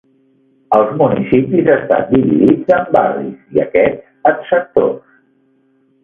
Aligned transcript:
Els 0.75 0.93
municipis 1.01 1.67
estan 1.73 2.07
dividits 2.13 2.73
en 2.77 2.87
barris 2.95 3.59
i 3.59 3.61
aquests 3.65 4.15
en 4.31 4.41
sectors. 4.49 5.13